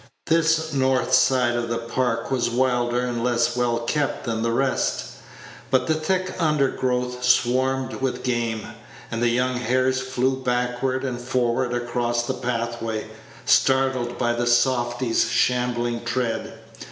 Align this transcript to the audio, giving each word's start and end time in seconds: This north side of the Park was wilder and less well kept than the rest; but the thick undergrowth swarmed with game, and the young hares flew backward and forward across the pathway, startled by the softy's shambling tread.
This 0.25 0.73
north 0.73 1.13
side 1.13 1.55
of 1.55 1.69
the 1.69 1.77
Park 1.77 2.31
was 2.31 2.49
wilder 2.49 3.01
and 3.01 3.23
less 3.23 3.55
well 3.55 3.81
kept 3.81 4.23
than 4.25 4.41
the 4.41 4.49
rest; 4.51 5.17
but 5.69 5.85
the 5.85 5.93
thick 5.93 6.33
undergrowth 6.39 7.23
swarmed 7.23 7.93
with 8.01 8.23
game, 8.23 8.65
and 9.11 9.21
the 9.21 9.29
young 9.29 9.57
hares 9.57 10.01
flew 10.01 10.37
backward 10.37 11.03
and 11.03 11.21
forward 11.21 11.71
across 11.71 12.23
the 12.25 12.33
pathway, 12.33 13.11
startled 13.45 14.17
by 14.17 14.33
the 14.33 14.47
softy's 14.47 15.25
shambling 15.29 16.03
tread. 16.03 16.57